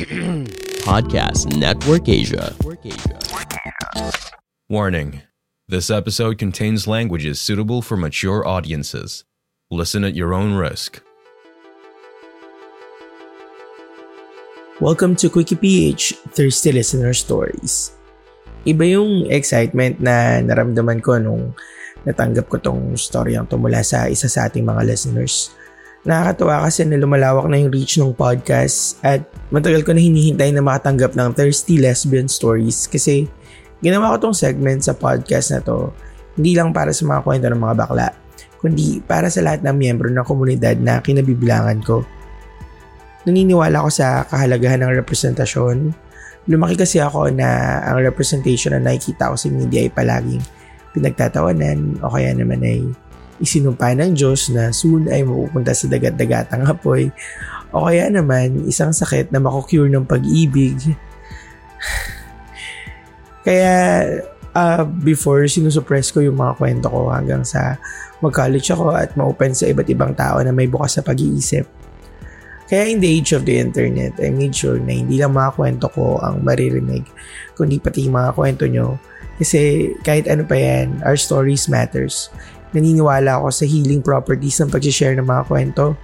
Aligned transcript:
Podcast 0.88 1.52
Network 1.60 2.08
Asia. 2.08 2.56
Warning 4.64 5.20
This 5.68 5.92
episode 5.92 6.40
contains 6.40 6.88
languages 6.88 7.36
suitable 7.36 7.84
for 7.84 8.00
mature 8.00 8.40
audiences. 8.48 9.28
Listen 9.68 10.00
at 10.08 10.16
your 10.16 10.32
own 10.32 10.56
risk. 10.56 11.04
Welcome 14.80 15.20
to 15.20 15.28
Quickie 15.28 15.60
PH 15.60 16.16
Thirsty 16.32 16.72
Listener 16.72 17.12
Stories. 17.12 17.92
Iba 18.64 18.96
yung 18.96 19.28
excitement 19.28 20.00
na 20.00 20.40
naramdaman 20.40 21.04
ko 21.04 21.20
nung 21.20 21.52
natanggap 22.08 22.48
ko 22.48 22.56
tong 22.56 22.96
storyang 22.96 23.44
to 23.52 23.60
mula 23.60 23.84
sa 23.84 24.08
isa 24.08 24.32
sa 24.32 24.48
ating 24.48 24.64
mga 24.64 24.80
listeners. 24.80 25.52
Nakakatawa 26.00 26.64
kasi 26.64 26.88
na 26.88 26.96
lumalawak 26.96 27.44
na 27.44 27.60
yung 27.60 27.68
reach 27.68 28.00
ng 28.00 28.16
podcast 28.16 28.96
at 29.04 29.20
matagal 29.52 29.84
ko 29.84 29.92
na 29.92 30.00
hinihintay 30.00 30.48
na 30.48 30.64
makatanggap 30.64 31.12
ng 31.12 31.36
thirsty 31.36 31.76
lesbian 31.76 32.24
stories 32.24 32.88
kasi 32.88 33.28
ginawa 33.84 34.16
ko 34.16 34.28
tong 34.28 34.36
segment 34.36 34.80
sa 34.80 34.96
podcast 34.96 35.52
na 35.52 35.60
to 35.60 35.92
hindi 36.40 36.56
lang 36.56 36.72
para 36.72 36.88
sa 36.96 37.04
mga 37.04 37.20
kwento 37.20 37.46
ng 37.52 37.60
mga 37.60 37.76
bakla 37.76 38.08
kundi 38.60 39.00
para 39.04 39.28
sa 39.28 39.44
lahat 39.44 39.60
ng 39.60 39.76
miyembro 39.76 40.08
ng 40.08 40.24
komunidad 40.24 40.76
na 40.80 41.00
kinabibilangan 41.00 41.80
ko. 41.80 42.04
Naniniwala 43.24 43.84
ko 43.84 43.90
sa 43.92 44.24
kahalagahan 44.28 44.84
ng 44.84 44.92
representasyon. 45.04 45.92
Lumaki 46.48 46.76
kasi 46.76 47.00
ako 47.00 47.28
na 47.32 47.80
ang 47.84 48.00
representation 48.00 48.76
na 48.76 48.80
nakikita 48.80 49.32
ko 49.32 49.36
sa 49.36 49.48
media 49.52 49.84
ay 49.84 49.92
palaging 49.92 50.44
pinagtatawanan 50.92 52.00
o 52.00 52.12
kaya 52.12 52.32
naman 52.32 52.60
ay 52.64 52.84
isinumpa 53.40 53.96
ng 53.96 54.12
Diyos 54.12 54.52
na 54.52 54.68
soon 54.70 55.08
ay 55.08 55.24
mapupunta 55.24 55.72
sa 55.72 55.88
dagat-dagatang 55.88 56.68
apoy 56.68 57.08
o 57.72 57.88
kaya 57.88 58.12
naman 58.12 58.68
isang 58.68 58.92
sakit 58.92 59.32
na 59.32 59.40
makukure 59.40 59.88
ng 59.88 60.04
pag-ibig. 60.04 60.76
kaya 63.46 63.72
uh, 64.52 64.84
before 65.00 65.48
sinusuppress 65.48 66.12
ko 66.12 66.20
yung 66.20 66.38
mga 66.38 66.60
kwento 66.60 66.86
ko 66.92 67.08
hanggang 67.08 67.42
sa 67.42 67.80
mag-college 68.20 68.68
ako 68.68 68.92
at 68.92 69.16
ma-open 69.16 69.56
sa 69.56 69.70
iba't 69.70 69.88
ibang 69.88 70.12
tao 70.12 70.44
na 70.44 70.52
may 70.52 70.68
bukas 70.68 71.00
sa 71.00 71.02
pag-iisip. 71.02 71.64
Kaya 72.70 72.86
in 72.86 73.02
the 73.02 73.10
age 73.10 73.34
of 73.34 73.42
the 73.42 73.58
internet, 73.58 74.14
I 74.22 74.30
made 74.30 74.54
sure 74.54 74.78
na 74.78 74.94
hindi 74.94 75.18
lang 75.18 75.34
mga 75.34 75.58
kwento 75.58 75.90
ko 75.90 76.22
ang 76.22 76.46
maririnig, 76.46 77.02
kundi 77.58 77.82
pati 77.82 78.06
mga 78.06 78.30
kwento 78.30 78.70
nyo. 78.70 78.94
Kasi 79.42 79.90
kahit 80.06 80.30
ano 80.30 80.46
pa 80.46 80.54
yan, 80.54 81.02
our 81.02 81.18
stories 81.18 81.66
matters. 81.66 82.30
Naniniwala 82.70 83.42
ako 83.42 83.48
sa 83.50 83.64
healing 83.66 84.02
properties 84.02 84.58
ng 84.62 84.70
pag-share 84.70 85.14
ng 85.18 85.26
mga 85.26 85.42
kwento. 85.50 85.98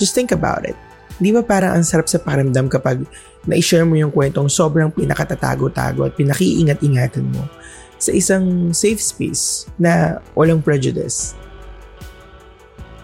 Just 0.00 0.16
think 0.16 0.32
about 0.32 0.64
it. 0.64 0.76
Di 1.20 1.28
ba 1.28 1.44
parang 1.44 1.76
ang 1.76 1.84
sarap 1.84 2.08
sa 2.08 2.16
pakiramdam 2.16 2.72
kapag 2.72 3.04
na-share 3.44 3.84
mo 3.84 3.96
yung 3.96 4.08
kwentong 4.08 4.48
sobrang 4.48 4.88
pinakatatago-tago 4.88 6.08
at 6.08 6.16
pinakiingat-ingatan 6.16 7.28
mo 7.28 7.44
sa 8.00 8.16
isang 8.16 8.72
safe 8.72 9.00
space 9.00 9.68
na 9.76 10.24
walang 10.32 10.64
prejudice. 10.64 11.36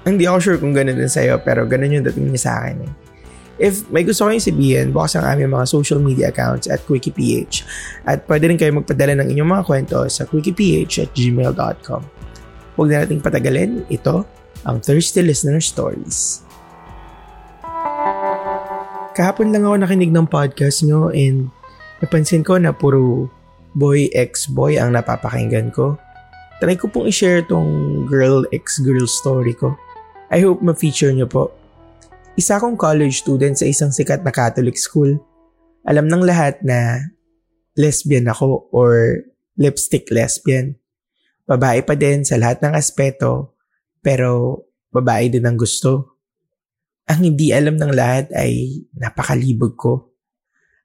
Hindi 0.08 0.24
ako 0.24 0.38
sure 0.40 0.58
kung 0.62 0.72
ganun 0.72 0.96
din 0.96 1.12
sa'yo 1.12 1.44
pero 1.44 1.68
ganun 1.68 2.00
yung 2.00 2.06
dating 2.08 2.32
niya 2.32 2.48
sa 2.48 2.52
akin 2.64 2.88
eh. 2.88 2.92
If 3.56 3.88
may 3.88 4.04
gusto 4.04 4.28
kayong 4.28 4.44
sabihin, 4.44 4.92
bukas 4.92 5.16
ang 5.16 5.24
aming 5.32 5.48
mga 5.48 5.64
social 5.64 5.96
media 5.96 6.28
accounts 6.28 6.68
at 6.68 6.84
QuickiePH 6.84 7.64
at 8.04 8.28
pwede 8.28 8.52
rin 8.52 8.60
kayo 8.60 8.72
magpadala 8.76 9.16
ng 9.16 9.32
inyong 9.32 9.48
mga 9.48 9.64
kwento 9.64 9.96
sa 10.12 10.28
quickieph 10.28 11.00
at 11.00 11.10
gmail.com. 11.16 12.15
Huwag 12.76 12.92
na 12.92 13.08
nating 13.08 13.24
patagalin, 13.24 13.88
ito 13.88 14.28
ang 14.68 14.84
Thirsty 14.84 15.24
Listener 15.24 15.64
Stories. 15.64 16.44
Kahapon 19.16 19.48
lang 19.48 19.64
ako 19.64 19.80
nakinig 19.80 20.12
ng 20.12 20.28
podcast 20.28 20.84
nyo 20.84 21.08
and 21.08 21.48
napansin 22.04 22.44
ko 22.44 22.60
na 22.60 22.76
puro 22.76 23.32
boy 23.72 24.12
ex 24.12 24.44
boy 24.44 24.76
ang 24.76 24.92
napapakinggan 24.92 25.72
ko. 25.72 25.96
Try 26.60 26.76
ko 26.76 26.92
pong 26.92 27.08
i-share 27.08 27.40
tong 27.48 28.04
girl 28.04 28.44
ex 28.52 28.76
girl 28.84 29.08
story 29.08 29.56
ko. 29.56 29.72
I 30.28 30.44
hope 30.44 30.60
ma-feature 30.60 31.16
nyo 31.16 31.24
po. 31.24 31.48
Isa 32.36 32.60
akong 32.60 32.76
college 32.76 33.24
student 33.24 33.56
sa 33.56 33.64
isang 33.64 33.88
sikat 33.88 34.20
na 34.20 34.28
Catholic 34.28 34.76
school. 34.76 35.16
Alam 35.88 36.12
ng 36.12 36.28
lahat 36.28 36.60
na 36.60 37.08
lesbian 37.72 38.28
ako 38.28 38.68
or 38.68 39.24
lipstick 39.56 40.12
lesbian. 40.12 40.76
Babae 41.46 41.86
pa 41.86 41.94
din 41.94 42.26
sa 42.26 42.34
lahat 42.42 42.58
ng 42.58 42.74
aspeto, 42.74 43.54
pero 44.02 44.58
babae 44.90 45.30
din 45.30 45.46
ang 45.46 45.54
gusto. 45.54 46.18
Ang 47.06 47.30
hindi 47.30 47.54
alam 47.54 47.78
ng 47.78 47.92
lahat 47.94 48.34
ay 48.34 48.82
napakalibog 48.98 49.78
ko. 49.78 50.10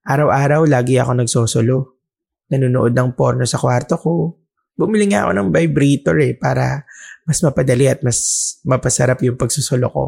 Araw-araw 0.05 0.69
lagi 0.69 1.01
ako 1.01 1.17
nagsosolo. 1.17 1.77
Nanonood 2.53 2.93
ng 2.93 3.09
porno 3.17 3.41
sa 3.49 3.57
kwarto 3.57 3.97
ko. 3.97 4.37
Bumili 4.77 5.09
nga 5.09 5.25
ako 5.25 5.31
ng 5.33 5.49
vibrator 5.49 6.17
eh 6.21 6.37
para 6.37 6.85
mas 7.25 7.41
mapadali 7.41 7.89
at 7.89 8.05
mas 8.05 8.19
mapasarap 8.61 9.17
yung 9.25 9.41
pagsusolo 9.41 9.89
ko. 9.89 10.05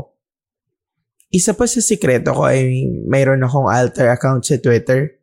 Isa 1.34 1.58
pa 1.58 1.66
sa 1.66 1.82
sikreto 1.82 2.30
ko 2.30 2.46
ay 2.46 2.86
mayroon 3.10 3.42
akong 3.42 3.66
alter 3.66 4.14
account 4.14 4.46
sa 4.46 4.62
Twitter. 4.62 5.18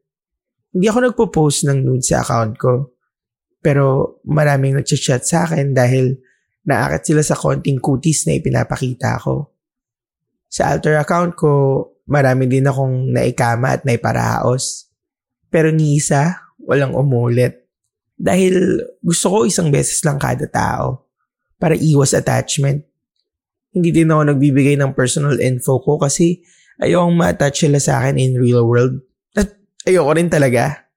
Hindi 0.74 0.90
ako 0.90 0.98
nagpo-post 1.06 1.70
ng 1.70 1.86
nude 1.86 2.02
sa 2.02 2.26
account 2.26 2.58
ko. 2.58 2.98
Pero 3.60 4.16
maraming 4.24 4.80
nag-chat 4.80 5.24
sa 5.24 5.44
akin 5.44 5.76
dahil 5.76 6.16
naakit 6.64 7.12
sila 7.12 7.22
sa 7.24 7.36
konting 7.36 7.80
kutis 7.80 8.24
na 8.24 8.36
ipinapakita 8.36 9.20
ko. 9.20 9.52
Sa 10.50 10.72
alter 10.72 10.98
account 10.98 11.36
ko, 11.36 11.52
marami 12.10 12.50
din 12.50 12.66
akong 12.66 13.14
naikama 13.14 13.78
at 13.78 13.86
naiparaos. 13.86 14.90
Pero 15.46 15.70
ni 15.70 16.00
isa, 16.00 16.50
walang 16.58 16.96
umulit. 16.96 17.70
Dahil 18.20 18.84
gusto 19.00 19.30
ko 19.30 19.36
isang 19.46 19.72
beses 19.72 20.02
lang 20.04 20.20
kada 20.20 20.44
tao 20.50 21.08
para 21.56 21.78
iwas 21.78 22.12
attachment. 22.12 22.84
Hindi 23.70 23.94
din 23.94 24.10
ako 24.10 24.34
nagbibigay 24.34 24.74
ng 24.76 24.92
personal 24.92 25.38
info 25.38 25.78
ko 25.78 25.96
kasi 25.96 26.42
ayokong 26.82 27.14
ma-attach 27.14 27.68
sila 27.68 27.78
sa 27.78 28.02
akin 28.02 28.18
in 28.18 28.34
real 28.34 28.66
world. 28.66 28.98
At 29.38 29.54
ayoko 29.86 30.10
rin 30.16 30.26
talaga. 30.26 30.89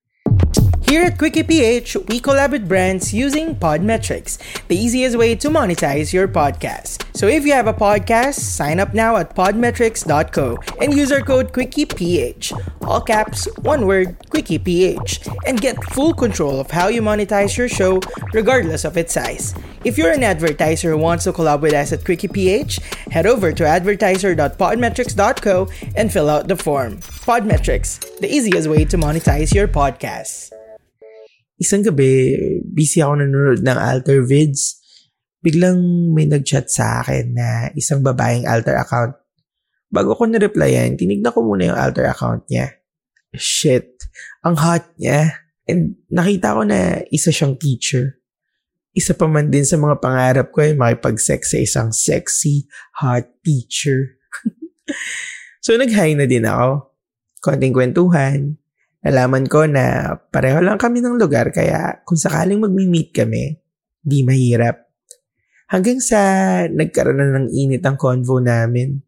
Here 0.94 1.06
at 1.06 1.18
Quickie 1.18 1.42
PH, 1.42 1.98
we 2.08 2.20
collaborate 2.20 2.68
brands 2.68 3.12
using 3.12 3.56
Podmetrics, 3.56 4.38
the 4.68 4.78
easiest 4.78 5.18
way 5.18 5.34
to 5.34 5.50
monetize 5.50 6.14
your 6.14 6.28
podcast. 6.28 7.04
So 7.18 7.26
if 7.26 7.48
you 7.48 7.54
have 7.54 7.66
a 7.66 7.74
podcast, 7.74 8.36
sign 8.36 8.80
up 8.80 8.94
now 8.94 9.16
at 9.16 9.36
podmetrics.co 9.36 10.60
and 10.80 10.94
use 10.94 11.12
our 11.12 11.22
code 11.22 11.52
QuickiePH, 11.52 12.54
all 12.84 13.02
caps, 13.02 13.48
one 13.64 13.88
word, 13.88 14.20
QuickiePH, 14.30 15.36
and 15.48 15.60
get 15.60 15.84
full 15.86 16.14
control 16.14 16.60
of 16.60 16.70
how 16.70 16.90
you 16.90 17.02
monetize 17.02 17.58
your 17.58 17.70
show 17.70 18.00
regardless 18.32 18.86
of 18.86 18.96
its 18.96 19.16
size. 19.16 19.56
If 19.84 19.98
you're 19.98 20.12
an 20.12 20.22
advertiser 20.22 20.92
who 20.92 21.00
wants 21.00 21.24
to 21.24 21.34
collab 21.34 21.62
with 21.62 21.74
us 21.74 21.92
at 21.92 22.02
QuickiePH, 22.02 22.80
head 23.12 23.26
over 23.26 23.52
to 23.52 23.66
advertiser.podmetrics.co 23.66 25.70
and 25.96 26.14
fill 26.14 26.30
out 26.30 26.48
the 26.48 26.56
form. 26.56 26.98
Podmetrics, 26.98 28.20
the 28.20 28.32
easiest 28.32 28.70
way 28.70 28.86
to 28.86 28.96
monetize 28.96 29.56
your 29.56 29.68
podcast. 29.68 30.52
Isang 31.62 31.86
gabi, 31.86 32.34
busy 32.66 33.00
ako 33.06 33.22
nanonood 33.22 33.62
ng 33.62 33.78
alter 33.78 34.26
vids. 34.26 34.82
Biglang 35.44 36.10
may 36.16 36.26
nag-chat 36.26 36.72
sa 36.72 37.04
akin 37.04 37.36
na 37.36 37.70
isang 37.78 38.02
babaeng 38.02 38.48
alter 38.50 38.80
account. 38.80 39.14
Bago 39.94 40.18
ko 40.18 40.26
na-replyan, 40.26 40.98
tinignan 40.98 41.30
ko 41.30 41.46
muna 41.46 41.70
yung 41.70 41.78
alter 41.78 42.10
account 42.10 42.50
niya. 42.50 42.74
Shit, 43.38 44.10
ang 44.42 44.58
hot 44.58 44.88
niya. 44.98 45.46
And 45.70 46.02
nakita 46.10 46.58
ko 46.58 46.62
na 46.66 47.06
isa 47.14 47.30
siyang 47.30 47.62
teacher. 47.62 48.24
Isa 48.94 49.14
pa 49.14 49.26
man 49.30 49.50
din 49.50 49.66
sa 49.66 49.78
mga 49.78 50.02
pangarap 50.02 50.48
ko 50.54 50.66
ay 50.66 50.74
makipag-sex 50.74 51.54
sa 51.54 51.60
isang 51.62 51.90
sexy, 51.94 52.66
hot 52.98 53.26
teacher. 53.46 54.18
so 55.66 55.74
nag-hi 55.78 56.18
na 56.18 56.26
din 56.26 56.46
ako. 56.46 56.94
Konting 57.44 57.76
kwentuhan, 57.76 58.58
Nalaman 59.04 59.52
ko 59.52 59.68
na 59.68 60.16
pareho 60.32 60.64
lang 60.64 60.80
kami 60.80 61.04
ng 61.04 61.20
lugar 61.20 61.52
kaya 61.52 62.00
kung 62.08 62.16
sakaling 62.16 62.64
magmi-meet 62.64 63.12
kami, 63.12 63.60
di 64.00 64.24
mahirap. 64.24 64.80
Hanggang 65.68 66.00
sa 66.00 66.20
nagkaroon 66.72 67.20
na 67.20 67.28
ng 67.44 67.48
init 67.52 67.84
ang 67.84 68.00
convo 68.00 68.40
namin. 68.40 69.04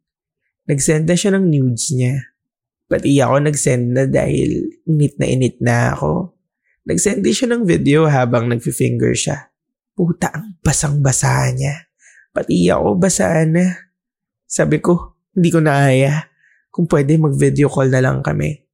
Nagsend 0.68 1.08
na 1.08 1.16
siya 1.16 1.40
ng 1.40 1.46
nudes 1.48 1.96
niya. 1.96 2.36
Pati 2.92 3.16
ako 3.22 3.36
nagsend 3.48 3.96
na 3.96 4.04
dahil 4.04 4.68
init 4.84 5.16
na 5.16 5.26
init 5.32 5.56
na 5.64 5.96
ako. 5.96 6.36
Nagsend 6.90 7.24
din 7.24 7.32
siya 7.32 7.56
ng 7.56 7.64
video 7.64 8.10
habang 8.10 8.52
nagfi-finger 8.52 9.14
siya. 9.16 9.48
Puta 9.96 10.28
ang 10.34 10.60
basang-basa 10.60 11.48
niya. 11.56 11.88
Pati 12.36 12.68
ako 12.68 13.00
basaan 13.00 13.50
na. 13.56 13.66
Sabi 14.44 14.84
ko, 14.84 15.24
hindi 15.32 15.50
ko 15.56 15.64
na 15.64 15.88
aya. 15.88 16.28
Kung 16.68 16.90
pwede 16.92 17.16
mag-video 17.16 17.72
call 17.72 17.88
na 17.94 18.04
lang 18.04 18.20
kami. 18.20 18.65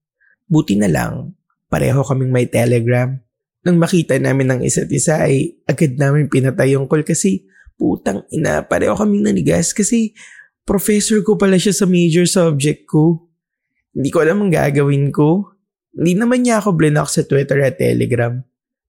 Buti 0.52 0.76
na 0.76 0.92
lang, 0.92 1.32
pareho 1.72 2.04
kaming 2.04 2.28
may 2.28 2.52
telegram. 2.52 3.16
Nang 3.64 3.80
makita 3.80 4.20
namin 4.20 4.52
ng 4.52 4.62
isa't 4.68 4.92
isa 4.92 5.24
ay 5.24 5.56
agad 5.64 5.96
namin 5.96 6.28
pinatay 6.28 6.76
yung 6.76 6.92
call 6.92 7.08
kasi 7.08 7.48
putang 7.80 8.28
ina, 8.36 8.68
pareho 8.68 8.92
kaming 9.00 9.32
nanigas 9.32 9.72
kasi 9.72 10.12
professor 10.68 11.24
ko 11.24 11.40
pala 11.40 11.56
siya 11.56 11.72
sa 11.72 11.88
major 11.88 12.28
subject 12.28 12.84
ko. 12.84 13.32
Hindi 13.96 14.12
ko 14.12 14.28
alam 14.28 14.44
ang 14.44 14.52
gagawin 14.52 15.08
ko. 15.16 15.56
Hindi 15.96 16.20
naman 16.20 16.44
niya 16.44 16.60
ako 16.60 16.76
blinak 16.76 17.08
sa 17.08 17.24
Twitter 17.24 17.64
at 17.64 17.80
Telegram. 17.80 18.36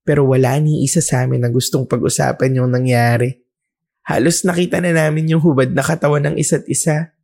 Pero 0.03 0.27
wala 0.27 0.59
ni 0.59 0.83
isa 0.83 0.99
sa 0.99 1.23
amin 1.23 1.47
na 1.47 1.51
gustong 1.51 1.87
pag-usapan 1.87 2.59
yung 2.59 2.71
nangyari. 2.75 3.39
Halos 4.03 4.43
nakita 4.43 4.83
na 4.83 4.91
namin 4.91 5.31
yung 5.31 5.43
hubad 5.43 5.71
na 5.71 5.83
katawan 5.83 6.27
ng 6.27 6.37
isa't 6.39 6.67
isa. 6.67 7.15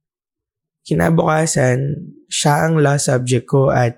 Kinabukasan, 0.87 2.07
siya 2.31 2.71
ang 2.71 2.79
law 2.79 2.95
subject 2.95 3.51
ko 3.51 3.75
at 3.75 3.98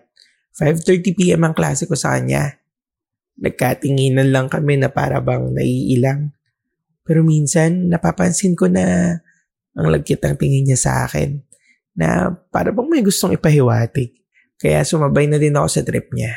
5.30pm 0.60 1.40
ang 1.40 1.54
klase 1.56 1.88
ko 1.88 1.96
sa 1.96 2.20
kanya. 2.20 2.60
Nagkatinginan 3.40 4.28
lang 4.28 4.52
kami 4.52 4.76
na 4.76 4.92
para 4.92 5.24
bang 5.24 5.48
naiilang. 5.56 6.36
Pero 7.00 7.24
minsan, 7.24 7.88
napapansin 7.88 8.52
ko 8.52 8.68
na 8.68 9.16
ang 9.72 9.86
lagkit 9.88 10.20
ng 10.20 10.36
tingin 10.36 10.68
niya 10.68 10.76
sa 10.76 10.92
akin 11.08 11.40
na 11.96 12.28
para 12.52 12.76
bang 12.76 12.92
may 12.92 13.00
gustong 13.00 13.32
ipahiwatig. 13.32 14.12
Kaya 14.60 14.84
sumabay 14.84 15.24
na 15.24 15.40
din 15.40 15.56
ako 15.56 15.68
sa 15.72 15.80
trip 15.80 16.12
niya. 16.12 16.36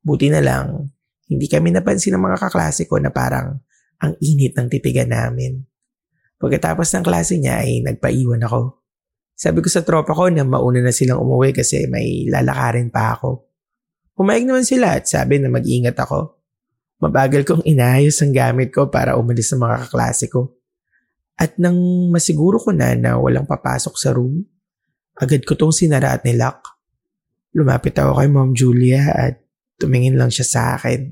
Buti 0.00 0.32
na 0.32 0.40
lang, 0.40 0.88
hindi 1.28 1.44
kami 1.44 1.68
napansin 1.68 2.16
ng 2.16 2.24
mga 2.24 2.48
kaklase 2.48 2.88
ko 2.88 2.96
na 2.96 3.12
parang 3.12 3.60
ang 4.00 4.12
init 4.24 4.56
ng 4.56 4.72
titigan 4.72 5.12
namin. 5.12 5.60
Pagkatapos 6.40 6.88
ng 6.96 7.04
klase 7.04 7.36
niya 7.36 7.60
ay 7.60 7.84
nagpaiwan 7.84 8.44
ako. 8.44 8.83
Sabi 9.34 9.66
ko 9.66 9.68
sa 9.68 9.82
tropa 9.82 10.14
ko 10.14 10.30
na 10.30 10.46
mauna 10.46 10.78
na 10.78 10.94
silang 10.94 11.18
umuwi 11.18 11.50
kasi 11.50 11.90
may 11.90 12.30
lalakarin 12.30 12.88
pa 12.88 13.18
ako. 13.18 13.50
Pumayag 14.14 14.46
naman 14.46 14.62
sila 14.62 14.94
at 14.94 15.10
sabi 15.10 15.42
na 15.42 15.50
mag-ingat 15.50 15.98
ako. 15.98 16.38
Mabagal 17.02 17.42
kong 17.42 17.66
inayos 17.66 18.22
ang 18.22 18.30
gamit 18.30 18.70
ko 18.70 18.86
para 18.86 19.18
umalis 19.18 19.50
sa 19.50 19.58
mga 19.58 19.90
kaklase 19.90 20.30
ko. 20.30 20.54
At 21.34 21.58
nang 21.58 21.74
masiguro 22.14 22.62
ko 22.62 22.70
na 22.70 22.94
na 22.94 23.18
walang 23.18 23.42
papasok 23.42 23.94
sa 23.98 24.14
room, 24.14 24.46
agad 25.18 25.42
ko 25.42 25.58
tong 25.58 25.74
sinara 25.74 26.14
at 26.14 26.22
nilock. 26.22 26.62
Lumapit 27.58 27.98
ako 27.98 28.22
kay 28.22 28.30
Mom 28.30 28.54
Julia 28.54 29.02
at 29.10 29.42
tumingin 29.82 30.14
lang 30.14 30.30
siya 30.30 30.46
sa 30.46 30.62
akin. 30.78 31.10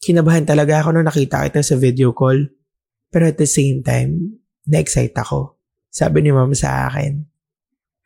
Kinabahan 0.00 0.48
talaga 0.48 0.80
ako 0.80 0.96
nung 0.96 1.04
nakita 1.04 1.44
kita 1.44 1.60
sa 1.60 1.76
video 1.76 2.16
call. 2.16 2.48
Pero 3.12 3.28
at 3.28 3.36
the 3.36 3.48
same 3.48 3.84
time, 3.84 4.40
na-excite 4.64 5.16
ako. 5.16 5.60
Sabi 5.92 6.24
ni 6.24 6.32
Mom 6.32 6.56
sa 6.56 6.88
akin. 6.88 7.27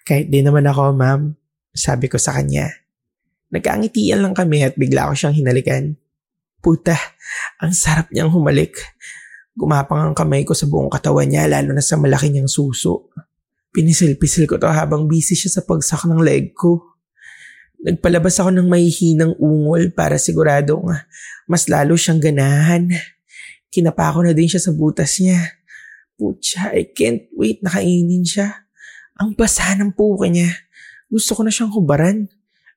Kahit 0.03 0.31
di 0.31 0.43
naman 0.43 0.67
ako, 0.67 0.95
Ma'am, 0.95 1.35
sabi 1.73 2.11
ko 2.11 2.19
sa 2.19 2.35
kanya. 2.37 2.69
Nagkangitian 3.53 4.25
lang 4.25 4.35
kami 4.35 4.65
at 4.65 4.75
bigla 4.75 5.13
ko 5.13 5.15
siyang 5.15 5.37
hinalikan. 5.37 5.95
Puta, 6.63 6.97
ang 7.61 7.75
sarap 7.75 8.09
niyang 8.11 8.33
humalik. 8.33 8.79
Gumapang 9.53 10.11
ang 10.11 10.15
kamay 10.17 10.49
ko 10.49 10.57
sa 10.57 10.65
buong 10.65 10.89
katawan 10.89 11.29
niya 11.29 11.45
lalo 11.45 11.77
na 11.77 11.85
sa 11.85 12.01
malaki 12.01 12.33
niyang 12.33 12.49
suso. 12.49 13.13
Pinisil-pisil 13.73 14.49
ko 14.49 14.57
to 14.57 14.69
habang 14.69 15.05
busy 15.05 15.37
siya 15.37 15.61
sa 15.61 15.63
pagsak 15.65 16.09
ng 16.09 16.21
leg 16.25 16.57
ko. 16.57 16.97
Nagpalabas 17.83 18.39
ako 18.41 18.55
ng 18.55 18.69
mahihinang 18.71 19.35
ungol 19.37 19.91
para 19.93 20.17
siguradong 20.17 20.87
mas 21.51 21.67
lalo 21.67 21.99
siyang 21.99 22.23
ganahan. 22.23 22.89
Kinapa 23.69 24.15
ko 24.15 24.25
na 24.25 24.33
din 24.33 24.49
siya 24.49 24.63
sa 24.63 24.73
butas 24.73 25.19
niya. 25.19 25.41
Putya, 26.17 26.73
I 26.73 26.89
can't 26.95 27.27
wait 27.35 27.61
na 27.61 27.75
kainin 27.75 28.23
siya. 28.23 28.62
Ang 29.21 29.37
basa 29.37 29.77
ng 29.77 29.93
puka 29.93 30.29
niya. 30.29 30.49
Gusto 31.13 31.37
ko 31.37 31.45
na 31.45 31.53
siyang 31.53 31.73
hubaran. 31.73 32.25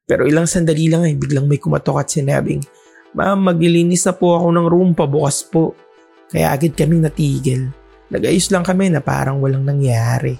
Pero 0.04 0.28
ilang 0.28 0.46
sandali 0.46 0.92
lang 0.92 1.08
ay 1.08 1.16
biglang 1.16 1.48
may 1.48 1.58
kumatok 1.58 2.06
at 2.06 2.08
sinabing, 2.12 2.62
Ma'am, 3.16 3.48
maglilinis 3.48 4.04
na 4.04 4.14
po 4.14 4.36
ako 4.36 4.48
ng 4.52 4.68
room 4.68 4.90
pabukas 4.92 5.48
po. 5.48 5.72
Kaya 6.28 6.52
agad 6.52 6.76
kaming 6.76 7.08
natigil. 7.08 7.72
Nagayos 8.12 8.52
lang 8.52 8.68
kami 8.68 8.92
na 8.92 9.00
parang 9.00 9.40
walang 9.40 9.64
nangyari. 9.64 10.36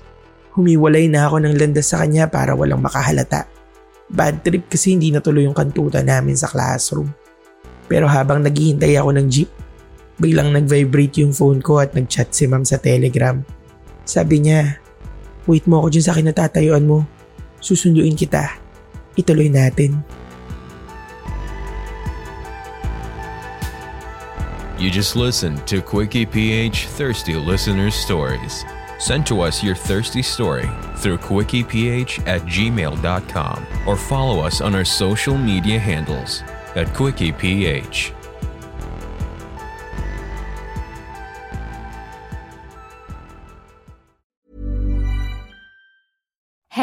Humiwalay 0.54 1.08
na 1.08 1.32
ako 1.32 1.40
ng 1.42 1.56
landas 1.56 1.96
sa 1.96 2.04
kanya 2.04 2.28
para 2.28 2.52
walang 2.52 2.84
makahalata. 2.84 3.48
Bad 4.12 4.44
trip 4.46 4.70
kasi 4.70 4.94
hindi 4.94 5.10
natuloy 5.10 5.48
yung 5.48 5.58
kantuta 5.58 6.04
namin 6.04 6.38
sa 6.38 6.52
classroom. 6.52 7.10
Pero 7.88 8.06
habang 8.06 8.44
naghihintay 8.44 9.00
ako 9.00 9.10
ng 9.18 9.28
jeep, 9.32 9.50
biglang 10.20 10.54
nag-vibrate 10.54 11.26
yung 11.26 11.34
phone 11.34 11.64
ko 11.64 11.82
at 11.82 11.96
nag-chat 11.96 12.30
si 12.30 12.46
ma'am 12.46 12.62
sa 12.68 12.78
telegram. 12.78 13.42
Sabi 14.06 14.46
niya, 14.46 14.78
wait 15.46 15.66
mo 15.66 15.82
ako 15.82 15.94
dyan 15.94 16.06
sa 16.06 16.18
mo. 16.82 17.06
Susunduin 17.62 18.18
kita. 18.18 18.58
Ituloy 19.18 19.50
natin. 19.50 20.04
You 24.78 24.92
just 24.92 25.16
listened 25.16 25.66
to 25.72 25.82
Quickie 25.82 26.26
PH 26.26 26.88
Thirsty 27.00 27.34
Listeners 27.36 27.96
Stories. 27.96 28.66
Send 29.00 29.26
to 29.28 29.42
us 29.42 29.64
your 29.64 29.76
thirsty 29.76 30.22
story 30.22 30.70
through 30.98 31.18
quickieph 31.18 32.28
at 32.28 32.42
gmail.com 32.44 33.68
or 33.88 33.96
follow 33.96 34.40
us 34.40 34.62
on 34.62 34.76
our 34.76 34.86
social 34.86 35.38
media 35.38 35.80
handles 35.80 36.44
at 36.76 36.88
quickieph. 36.88 38.25